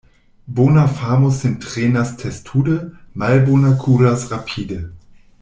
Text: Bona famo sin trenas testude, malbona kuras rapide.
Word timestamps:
Bona 0.59 0.85
famo 0.99 1.29
sin 1.39 1.53
trenas 1.65 2.13
testude, 2.23 2.79
malbona 3.25 3.75
kuras 3.85 4.27
rapide. 4.35 4.81